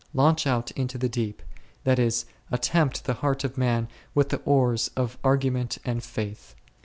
Launch 0.15 0.47
out 0.47 0.71
into 0.71 0.97
the 0.97 1.07
deep 1.07 1.43
f 1.43 1.57
that 1.83 1.99
is, 1.99 2.25
attempt 2.51 3.05
the 3.05 3.13
heart 3.13 3.43
of 3.43 3.55
man 3.55 3.87
with 4.15 4.29
the 4.29 4.37
oars 4.45 4.89
of 4.95 5.19
argument 5.23 5.77
and 5.85 6.03
faith. 6.03 6.55